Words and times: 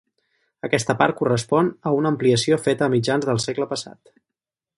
Aquesta 0.67 0.95
part 1.01 1.17
correspon 1.19 1.69
a 1.89 1.93
una 1.99 2.13
ampliació 2.15 2.59
feta 2.69 2.87
a 2.89 2.93
mitjans 2.95 3.29
del 3.31 3.45
segle 3.45 3.73
passat. 3.77 4.17